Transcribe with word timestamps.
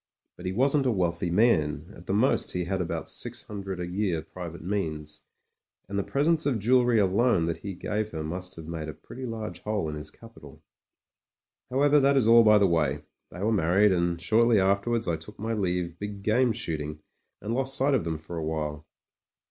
But 0.35 0.47
he 0.47 0.51
wasn't 0.51 0.87
a 0.87 0.91
wealthy 0.91 1.29
man— 1.29 1.83
^at 1.95 2.07
the 2.07 2.13
most 2.15 2.53
he 2.53 2.63
had 2.63 2.81
about 2.81 3.07
six 3.07 3.43
hundred 3.43 3.79
a 3.79 3.85
year 3.85 4.23
private 4.23 4.63
means— 4.63 5.25
^and 5.87 5.95
the 5.95 6.03
presents 6.03 6.47
of 6.47 6.57
jewellery 6.57 6.97
alone 6.97 7.43
that 7.45 7.59
he 7.59 7.75
gave 7.75 8.09
her 8.09 8.23
must 8.23 8.55
have 8.55 8.67
made 8.67 8.89
a 8.89 8.93
pretty 8.95 9.25
large 9.25 9.59
hole 9.59 9.87
in 9.89 9.93
his 9.95 10.09
capital. 10.09 10.63
However 11.69 11.99
that 11.99 12.17
is 12.17 12.27
all 12.27 12.41
by 12.43 12.57
the 12.57 12.65
way. 12.65 13.03
They 13.29 13.41
were 13.41 13.51
mar 13.51 13.75
ried, 13.77 13.91
and 13.91 14.19
shortly 14.19 14.59
afterwards 14.59 15.07
I 15.07 15.17
took 15.17 15.37
my 15.37 15.53
leave 15.53 15.99
big 15.99 16.23
game 16.23 16.51
shooting 16.51 17.01
and 17.39 17.53
lost 17.53 17.77
sight 17.77 17.93
of 17.93 18.03
them 18.03 18.17
for 18.17 18.37
a 18.37 18.43
while. 18.43 18.87